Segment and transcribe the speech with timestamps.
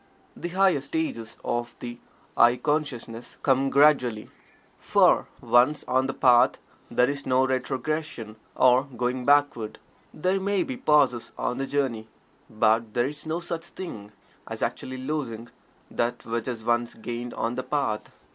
[0.35, 1.99] The higher stages of the
[2.35, 4.31] "I" consciousness come gradually,
[4.79, 6.57] for once on the Path
[6.89, 9.77] there is no retrogression or going backward.
[10.11, 12.07] There may be pauses on the journey,
[12.49, 14.11] but there is no such thing
[14.47, 15.49] as actually losing
[15.91, 18.25] that which is once gained on The Path.